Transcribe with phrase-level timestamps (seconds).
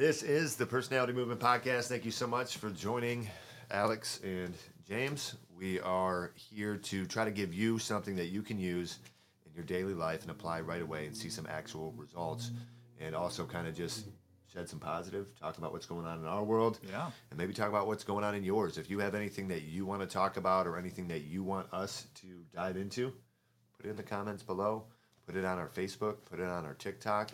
[0.00, 0.22] but you can.
[0.22, 1.88] This is the Personality Movement Podcast.
[1.88, 3.28] Thank you so much for joining
[3.70, 4.54] Alex and
[4.88, 5.36] James.
[5.56, 8.98] We are here to try to give you something that you can use
[9.46, 12.50] in your daily life and apply right away and see some actual results.
[12.98, 14.08] And also kind of just
[14.52, 16.80] shed some positive, talk about what's going on in our world.
[16.90, 17.10] Yeah.
[17.30, 18.78] And maybe talk about what's going on in yours.
[18.78, 21.72] If you have anything that you want to talk about or anything that you want
[21.72, 23.12] us to dive into,
[23.76, 24.84] put it in the comments below.
[25.26, 26.16] Put it on our Facebook.
[26.24, 27.30] Put it on our TikTok.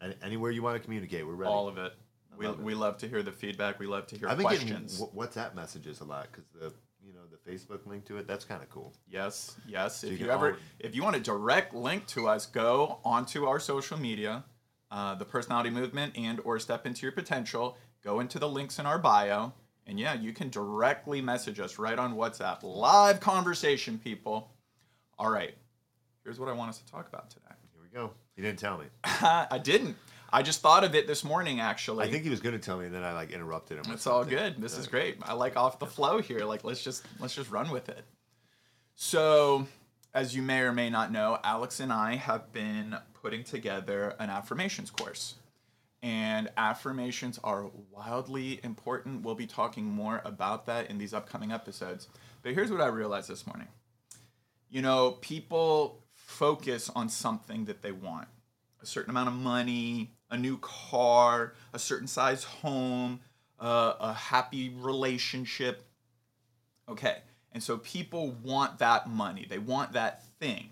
[0.00, 1.50] And anywhere you want to communicate, we're ready.
[1.50, 1.92] All of it.
[2.36, 2.64] We, love it.
[2.64, 3.80] we love to hear the feedback.
[3.80, 4.98] We love to hear I've been questions.
[4.98, 6.72] getting wh- WhatsApp messages a lot because the
[7.04, 8.28] you know the Facebook link to it.
[8.28, 8.92] That's kind of cool.
[9.08, 10.04] Yes, yes.
[10.04, 13.46] you if can you ever, if you want a direct link to us, go onto
[13.46, 14.44] our social media,
[14.90, 17.76] uh, the Personality Movement, and or Step into Your Potential.
[18.04, 19.52] Go into the links in our bio,
[19.86, 22.62] and yeah, you can directly message us right on WhatsApp.
[22.62, 24.52] Live conversation, people.
[25.18, 25.54] All right,
[26.22, 27.46] here's what I want us to talk about today.
[27.72, 28.12] Here we go.
[28.38, 28.84] He didn't tell me.
[29.02, 29.96] I didn't.
[30.32, 32.06] I just thought of it this morning, actually.
[32.06, 33.92] I think he was going to tell me, and then I like interrupted him.
[33.92, 34.62] It's all good.
[34.62, 35.16] This is great.
[35.22, 36.44] I like off the flow here.
[36.44, 38.04] Like let's just let's just run with it.
[38.94, 39.66] So,
[40.14, 44.30] as you may or may not know, Alex and I have been putting together an
[44.30, 45.34] affirmations course.
[46.00, 49.24] And affirmations are wildly important.
[49.24, 52.06] We'll be talking more about that in these upcoming episodes.
[52.42, 53.66] But here's what I realized this morning.
[54.70, 58.28] You know, people focus on something that they want
[58.82, 63.18] a certain amount of money, a new car, a certain size home,
[63.58, 65.82] uh, a happy relationship.
[66.86, 70.68] Okay, and so people want that money, they want that thing.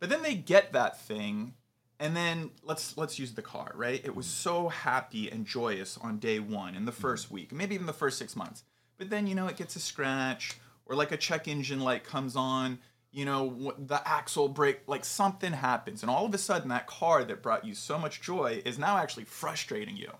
[0.00, 1.54] But then they get that thing,
[2.00, 4.04] and then let's let's use the car, right?
[4.04, 7.86] It was so happy and joyous on day one in the first week, maybe even
[7.86, 8.64] the first six months.
[8.98, 12.34] But then you know it gets a scratch, or like a check engine light comes
[12.36, 12.80] on,
[13.14, 17.24] you know the axle break, like something happens, and all of a sudden that car
[17.24, 20.10] that brought you so much joy is now actually frustrating you.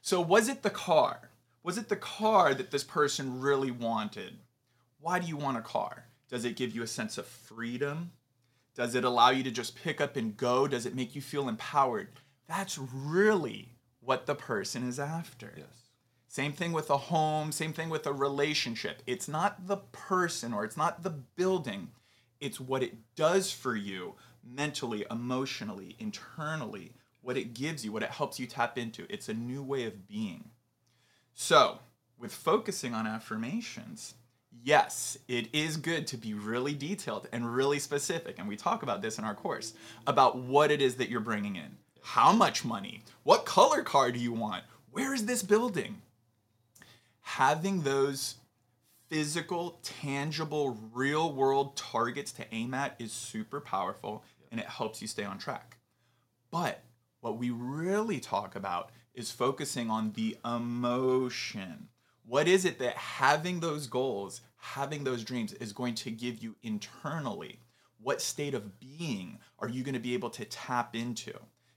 [0.00, 1.30] So was it the car?
[1.62, 4.38] Was it the car that this person really wanted?
[5.00, 6.04] Why do you want a car?
[6.28, 8.12] Does it give you a sense of freedom?
[8.74, 10.68] Does it allow you to just pick up and go?
[10.68, 12.08] Does it make you feel empowered?
[12.46, 13.70] That's really
[14.00, 15.52] what the person is after.
[15.56, 15.66] Yes.
[16.28, 19.02] Same thing with a home, same thing with a relationship.
[19.06, 21.88] It's not the person or it's not the building,
[22.40, 24.14] it's what it does for you
[24.44, 26.92] mentally, emotionally, internally,
[27.22, 29.06] what it gives you, what it helps you tap into.
[29.12, 30.50] It's a new way of being.
[31.34, 31.78] So,
[32.18, 34.14] with focusing on affirmations,
[34.62, 38.38] yes, it is good to be really detailed and really specific.
[38.38, 39.74] And we talk about this in our course
[40.06, 41.76] about what it is that you're bringing in.
[42.02, 43.02] How much money?
[43.22, 44.64] What color car do you want?
[44.90, 46.00] Where is this building?
[47.20, 48.36] Having those
[49.10, 55.08] physical, tangible, real world targets to aim at is super powerful and it helps you
[55.08, 55.78] stay on track.
[56.50, 56.84] But
[57.20, 61.88] what we really talk about is focusing on the emotion.
[62.24, 66.54] What is it that having those goals, having those dreams is going to give you
[66.62, 67.58] internally?
[68.00, 71.32] What state of being are you going to be able to tap into?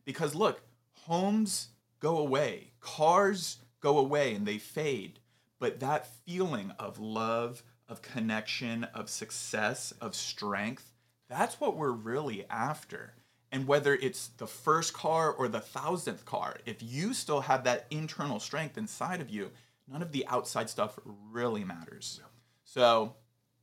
[0.05, 0.61] Because look,
[0.93, 5.19] homes go away, cars go away and they fade.
[5.63, 10.91] But that feeling of love, of connection, of success, of strength,
[11.29, 13.13] that's what we're really after.
[13.49, 17.85] And whether it's the first car or the thousandth car, if you still have that
[17.89, 19.51] internal strength inside of you,
[19.87, 20.99] none of the outside stuff
[21.31, 22.19] really matters.
[22.65, 23.15] So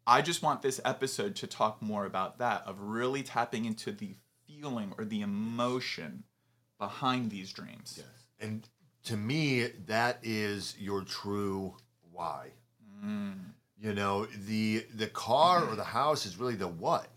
[0.06, 4.14] I just want this episode to talk more about that, of really tapping into the
[4.46, 6.24] feeling or the emotion
[6.78, 7.96] behind these dreams.
[7.98, 8.06] Yes.
[8.38, 8.66] And
[9.04, 11.74] to me, that is your true
[12.20, 12.48] why.
[13.04, 13.38] Mm.
[13.78, 17.08] You know, the the car or the house is really the what.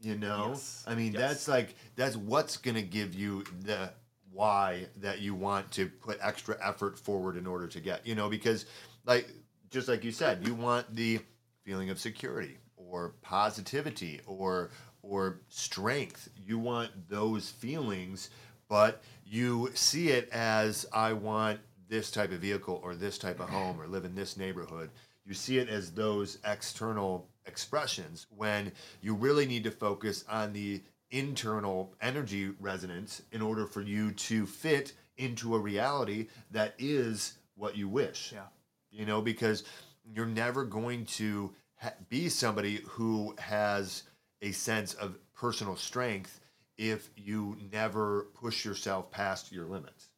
[0.00, 0.84] You know, Yes.
[0.86, 1.20] I mean, Yes.
[1.22, 3.90] that's like that's what's gonna give you the
[4.32, 8.06] why that you want to put extra effort forward in order to get.
[8.06, 8.66] You know, because
[9.06, 9.28] like
[9.70, 11.20] just like you said, you want the
[11.64, 14.70] feeling of security or positivity or
[15.02, 16.28] or strength.
[16.46, 18.30] You want those feelings,
[18.68, 21.58] but you see it as I want
[21.88, 24.90] this type of vehicle or this type of home or live in this neighborhood.
[25.26, 30.82] You see it as those external expressions when you really need to focus on the
[31.10, 37.76] internal energy resonance in order for you to fit into a reality that is what
[37.76, 38.46] you wish Yeah.
[38.90, 39.62] you know because
[40.04, 44.02] you're never going to ha- be somebody who has
[44.42, 46.40] a sense of personal strength
[46.76, 50.08] if you never push yourself past your limits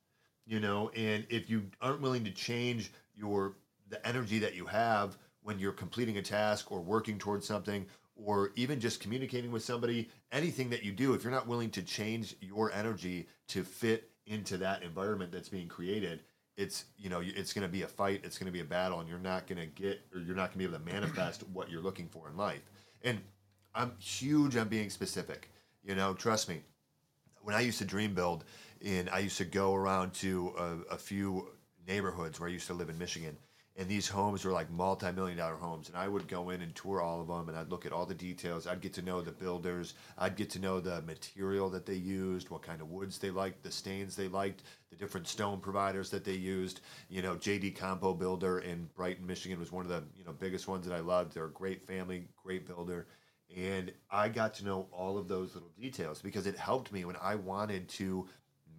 [0.47, 3.55] you know and if you aren't willing to change your
[3.89, 8.51] the energy that you have when you're completing a task or working towards something or
[8.57, 12.35] even just communicating with somebody, anything that you do, if you're not willing to change
[12.41, 16.23] your energy to fit into that environment that's being created,
[16.57, 19.01] it's you know it's going to be a fight, it's going to be a battle,
[19.01, 21.43] and you're not going to get or you're not going to be able to manifest
[21.53, 22.63] what you're looking for in life.
[23.03, 23.21] And
[23.75, 25.51] I'm huge on being specific.
[25.85, 26.63] You know, trust me.
[27.43, 28.45] When I used to dream build,
[28.85, 31.49] and I used to go around to a, a few
[31.87, 33.37] neighborhoods where I used to live in Michigan,
[33.79, 37.01] and these homes were like multi-million dollar homes and i would go in and tour
[37.01, 38.67] all of them and i'd look at all the details.
[38.67, 39.95] I'd get to know the builders.
[40.19, 43.63] I'd get to know the material that they used what kind of woods they liked
[43.63, 46.81] the stains they liked the different stone providers that they used.
[47.09, 50.69] You know jd compo builder in brighton michigan was one of the you know biggest
[50.69, 51.35] ones that i loved.
[51.35, 53.07] They're a great family great builder.
[53.57, 57.17] And i got to know all of those little details because it helped me when
[57.23, 58.27] i wanted to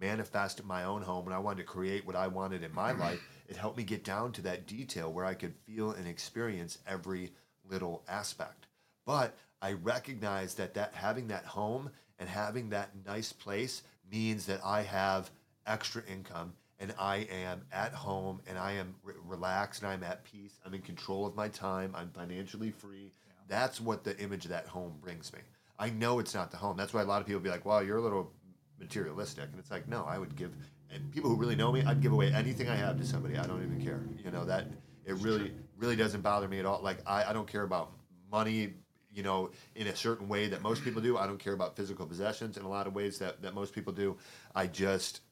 [0.00, 3.20] manifest my own home and i wanted to create what i wanted in my life
[3.48, 7.32] it helped me get down to that detail where I could feel and experience every
[7.68, 8.66] little aspect.
[9.06, 14.60] But I recognize that that having that home and having that nice place means that
[14.64, 15.30] I have
[15.66, 20.24] extra income and I am at home and I am re- relaxed and I'm at
[20.24, 20.60] peace.
[20.64, 21.94] I'm in control of my time.
[21.96, 23.12] I'm financially free.
[23.26, 23.32] Yeah.
[23.48, 25.40] That's what the image of that home brings me.
[25.78, 26.76] I know it's not the home.
[26.76, 28.32] That's why a lot of people be like, "Wow, you're a little
[28.78, 30.52] materialistic," and it's like, no, I would give
[30.90, 33.36] and people who really know me, I'd give away anything I have to somebody.
[33.36, 34.00] I don't even care.
[34.24, 34.66] You know that
[35.04, 36.80] it really really doesn't bother me at all.
[36.82, 37.92] Like I, I don't care about
[38.30, 38.74] money.
[39.10, 41.16] You know, in a certain way that most people do.
[41.16, 43.92] I don't care about physical possessions in a lot of ways that, that most people
[43.92, 44.16] do.
[44.54, 45.22] I just,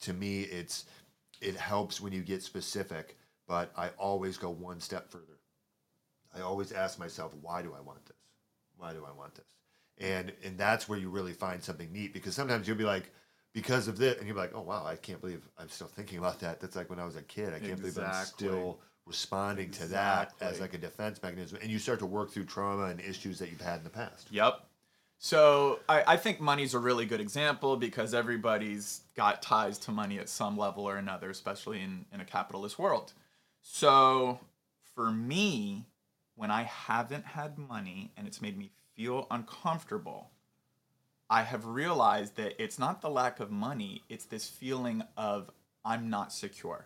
[0.00, 0.84] to me, it's
[1.40, 3.16] it helps when you get specific.
[3.46, 5.38] But I always go one step further.
[6.36, 8.16] I always ask myself, why do I want this?
[8.76, 9.46] Why do I want this?
[10.00, 13.12] And and that's where you really find something neat because sometimes you'll be like,
[13.52, 16.40] because of this, and you're like, oh wow, I can't believe I'm still thinking about
[16.40, 16.60] that.
[16.60, 17.48] That's like when I was a kid.
[17.48, 17.90] I can't exactly.
[17.90, 19.88] believe I'm still responding exactly.
[19.88, 21.58] to that as like a defense mechanism.
[21.60, 24.28] And you start to work through trauma and issues that you've had in the past.
[24.30, 24.64] Yep.
[25.18, 30.18] So I, I think money's a really good example because everybody's got ties to money
[30.18, 33.12] at some level or another, especially in, in a capitalist world.
[33.60, 34.40] So
[34.94, 35.84] for me,
[36.36, 38.70] when I haven't had money and it's made me
[39.00, 40.30] feel uncomfortable,
[41.30, 45.50] I have realized that it's not the lack of money, it's this feeling of
[45.86, 46.84] I'm not secure.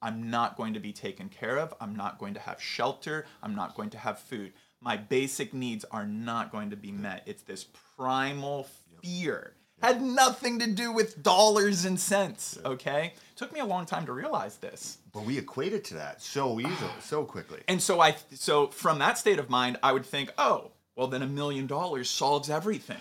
[0.00, 1.72] I'm not going to be taken care of.
[1.80, 3.26] I'm not going to have shelter.
[3.44, 4.52] I'm not going to have food.
[4.80, 7.22] My basic needs are not going to be met.
[7.26, 7.64] It's this
[7.96, 8.66] primal
[9.00, 9.52] fear.
[9.80, 13.14] Had nothing to do with dollars and cents, okay?
[13.36, 14.98] Took me a long time to realize this.
[15.12, 17.60] But we equated it to that so easily, so quickly.
[17.68, 21.22] And so I so from that state of mind, I would think, "Oh, well then
[21.22, 22.98] a million dollars solves everything."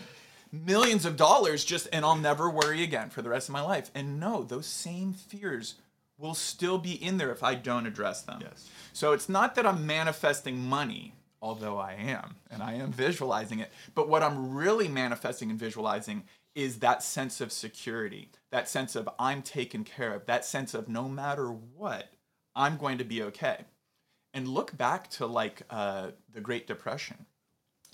[0.52, 3.90] millions of dollars just and I'll never worry again for the rest of my life.
[3.96, 5.76] And no, those same fears
[6.18, 8.40] will still be in there if I don't address them.
[8.42, 8.70] Yes.
[8.94, 13.72] So it's not that I'm manifesting money, although I am, and I am visualizing it,
[13.96, 19.10] but what I'm really manifesting and visualizing is that sense of security, that sense of
[19.18, 22.12] I'm taken care of, that sense of no matter what,
[22.56, 23.66] I'm going to be okay.
[24.34, 27.26] And look back to like uh, the Great Depression.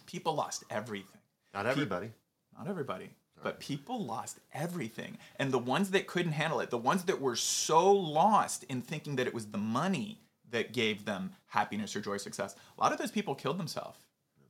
[0.08, 1.22] People lost everything.
[1.54, 2.08] Not everybody.
[2.08, 3.10] People, not everybody,
[3.44, 5.18] but people lost everything.
[5.38, 9.18] And the ones that couldn't handle it, the ones that were so lost in thinking
[9.18, 12.98] that it was the money that gave them happiness or joy, success, a lot of
[12.98, 14.00] those people killed themselves.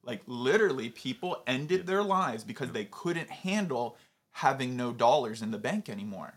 [0.04, 3.98] Like literally, people ended their lives because they couldn't handle
[4.32, 6.34] having no dollars in the bank anymore.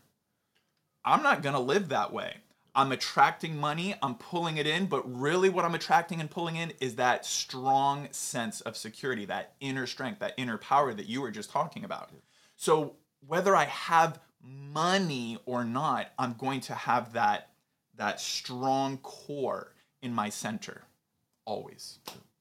[1.05, 2.37] I'm not going to live that way.
[2.75, 6.73] I'm attracting money, I'm pulling it in, but really what I'm attracting and pulling in
[6.81, 11.31] is that strong sense of security, that inner strength, that inner power that you were
[11.31, 12.11] just talking about.
[12.57, 12.97] So
[13.27, 17.49] whether I have money or not, I'm going to have that
[17.97, 20.85] that strong core in my center
[21.45, 21.99] always.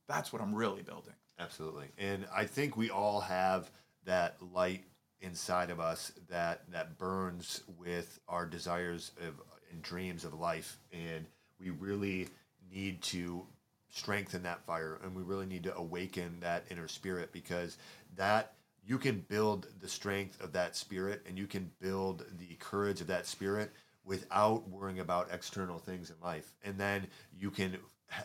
[0.08, 1.14] That's what I'm really building.
[1.38, 1.88] Absolutely.
[1.98, 3.70] And I think we all have
[4.06, 4.84] that light
[5.22, 9.34] inside of us that that burns with our desires of
[9.72, 10.78] and dreams of life.
[10.92, 11.26] And
[11.60, 12.28] we really
[12.72, 13.46] need to
[13.90, 17.78] strengthen that fire and we really need to awaken that inner spirit because
[18.16, 18.54] that
[18.86, 23.08] you can build the strength of that spirit and you can build the courage of
[23.08, 23.72] that spirit
[24.06, 27.06] without worrying about external things in life and then
[27.38, 27.76] you can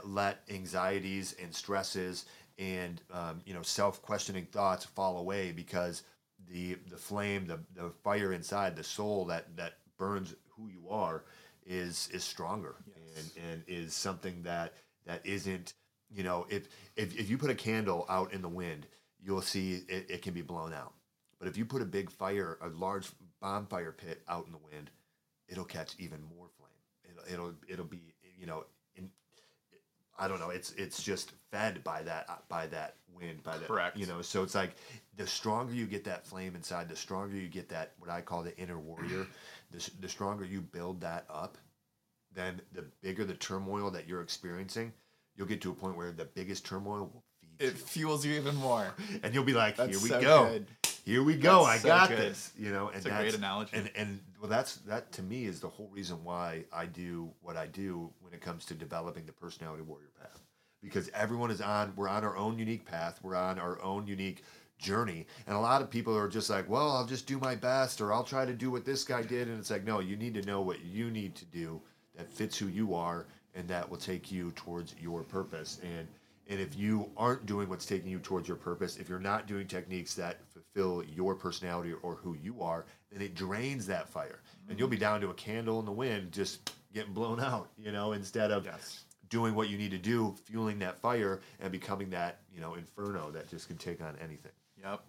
[0.04, 2.26] let anxieties and stresses
[2.58, 6.02] and um, you know self-questioning thoughts fall away because
[6.50, 11.24] the the flame the, the fire inside the soul that that burns who you are
[11.66, 13.32] is is stronger yes.
[13.36, 14.74] and and is something that
[15.06, 15.74] that isn't
[16.10, 18.86] you know if, if if you put a candle out in the wind
[19.22, 20.92] you'll see it, it can be blown out
[21.38, 23.08] but if you put a big fire a large
[23.40, 24.90] bonfire pit out in the wind
[25.48, 28.64] it'll catch even more flame it'll it'll, it'll be you know
[30.18, 30.50] I don't know.
[30.50, 33.66] It's it's just fed by that uh, by that wind by that.
[33.68, 33.96] Correct.
[33.96, 34.76] You know, so it's like
[35.16, 38.42] the stronger you get that flame inside, the stronger you get that what I call
[38.42, 39.26] the inner warrior.
[39.70, 41.58] The the stronger you build that up,
[42.32, 44.92] then the bigger the turmoil that you're experiencing,
[45.34, 48.34] you'll get to a point where the biggest turmoil will feed It you, fuels you
[48.34, 48.94] even more.
[49.24, 50.66] and you'll be like, That's "Here we so go, good.
[51.04, 52.18] Here we go, That's I so got good.
[52.18, 53.76] this." You know, and It's a great that's- analogy.
[53.76, 57.56] And and well, that's that to me is the whole reason why I do what
[57.56, 60.40] I do when it comes to developing the personality warrior path,
[60.82, 64.42] because everyone is on we're on our own unique path, we're on our own unique
[64.78, 68.00] journey, and a lot of people are just like, "Well, I'll just do my best,
[68.00, 70.34] or I'll try to do what this guy did," and it's like, no, you need
[70.34, 71.80] to know what you need to do
[72.16, 76.08] that fits who you are, and that will take you towards your purpose, and.
[76.48, 79.66] And if you aren't doing what's taking you towards your purpose, if you're not doing
[79.66, 84.40] techniques that fulfill your personality or who you are, then it drains that fire.
[84.68, 87.92] And you'll be down to a candle in the wind just getting blown out, you
[87.92, 89.04] know, instead of Yes.
[89.28, 93.30] doing what you need to do, fueling that fire and becoming that, you know, inferno
[93.30, 94.52] that just can take on anything.
[94.82, 95.02] Yep.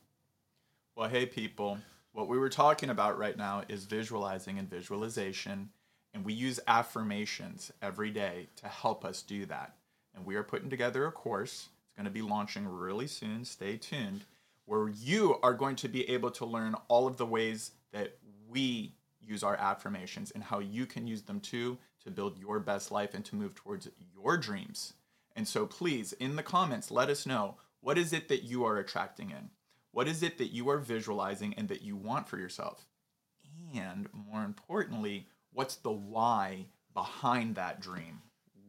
[0.95, 1.79] Well, hey, people,
[2.13, 5.69] what we were talking about right now is visualizing and visualization.
[6.13, 9.75] And we use affirmations every day to help us do that.
[10.15, 11.69] And we are putting together a course.
[11.85, 13.45] It's going to be launching really soon.
[13.45, 14.25] Stay tuned.
[14.65, 18.17] Where you are going to be able to learn all of the ways that
[18.47, 22.91] we use our affirmations and how you can use them too to build your best
[22.91, 24.93] life and to move towards your dreams.
[25.35, 28.77] And so please, in the comments, let us know what is it that you are
[28.77, 29.49] attracting in?
[29.91, 32.85] What is it that you are visualizing and that you want for yourself?
[33.75, 38.21] And more importantly, what's the why behind that dream?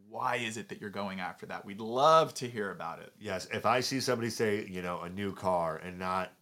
[0.08, 1.64] Why is it that you're going after that?
[1.64, 3.12] We'd love to hear about it.
[3.20, 6.32] Yes, if I see somebody say, you know, a new car and not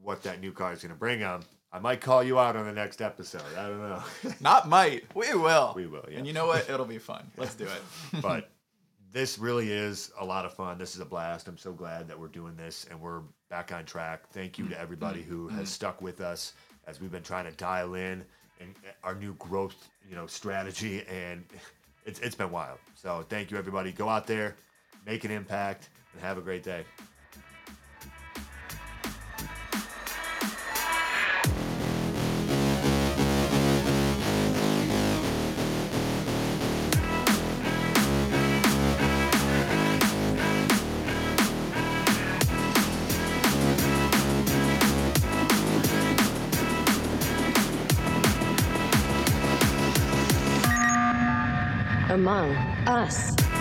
[0.00, 1.42] what that new car is going to bring them,
[1.72, 3.42] I might call you out on the next episode.
[3.56, 4.02] I don't know.
[4.40, 5.72] Not might, we will.
[5.74, 6.18] We will, yeah.
[6.18, 6.68] And you know what?
[6.68, 7.24] It'll be fun.
[7.38, 7.82] Let's do it.
[8.22, 8.50] but
[9.10, 10.76] this really is a lot of fun.
[10.76, 11.48] This is a blast.
[11.48, 14.28] I'm so glad that we're doing this and we're back on track.
[14.32, 15.30] Thank you to everybody mm-hmm.
[15.30, 15.64] who has mm-hmm.
[15.66, 16.52] stuck with us
[16.86, 18.24] as we've been trying to dial in
[18.60, 21.44] and our new growth, you know, strategy and
[22.04, 22.78] it's it's been wild.
[22.94, 23.92] So thank you everybody.
[23.92, 24.56] Go out there,
[25.06, 26.84] make an impact and have a great day.
[52.12, 52.50] Among
[52.86, 53.51] Us.